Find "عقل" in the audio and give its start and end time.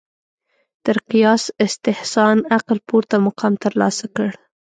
2.57-2.77